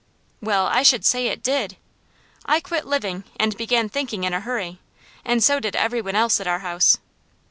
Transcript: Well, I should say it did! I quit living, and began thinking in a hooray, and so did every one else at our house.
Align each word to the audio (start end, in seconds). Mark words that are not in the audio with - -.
Well, 0.41 0.65
I 0.65 0.81
should 0.81 1.05
say 1.05 1.27
it 1.27 1.43
did! 1.43 1.77
I 2.47 2.59
quit 2.59 2.87
living, 2.87 3.23
and 3.39 3.55
began 3.55 3.87
thinking 3.87 4.23
in 4.23 4.33
a 4.33 4.41
hooray, 4.41 4.79
and 5.23 5.43
so 5.43 5.59
did 5.59 5.75
every 5.75 6.01
one 6.01 6.15
else 6.15 6.39
at 6.41 6.47
our 6.47 6.61
house. 6.65 6.97